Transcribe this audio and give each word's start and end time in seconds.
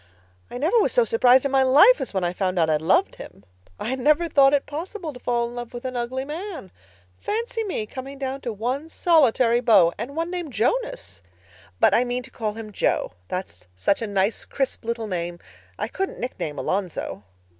I 0.49 0.57
never 0.57 0.79
was 0.79 0.91
so 0.91 1.05
surprised 1.05 1.45
in 1.45 1.51
my 1.51 1.61
life 1.61 1.85
as 1.97 1.99
I 1.99 2.01
was 2.09 2.13
when 2.15 2.23
I 2.23 2.33
found 2.33 2.57
out 2.57 2.71
I 2.71 2.77
loved 2.77 3.17
him. 3.17 3.43
I'd 3.79 3.99
never 3.99 4.27
thought 4.27 4.51
it 4.51 4.65
possible 4.65 5.13
to 5.13 5.19
fall 5.19 5.47
in 5.47 5.53
love 5.53 5.75
with 5.75 5.85
an 5.85 5.95
ugly 5.95 6.25
man. 6.25 6.71
Fancy 7.19 7.63
me 7.65 7.85
coming 7.85 8.17
down 8.17 8.41
to 8.41 8.51
one 8.51 8.89
solitary 8.89 9.59
beau. 9.59 9.93
And 9.99 10.15
one 10.15 10.31
named 10.31 10.53
Jonas! 10.53 11.21
But 11.79 11.93
I 11.93 12.03
mean 12.03 12.23
to 12.23 12.31
call 12.31 12.53
him 12.53 12.71
Jo. 12.71 13.11
That's 13.27 13.67
such 13.75 14.01
a 14.01 14.07
nice, 14.07 14.43
crisp 14.43 14.83
little 14.85 15.05
name. 15.05 15.37
I 15.77 15.87
couldn't 15.87 16.19
nickname 16.19 16.57
Alonzo." 16.57 17.23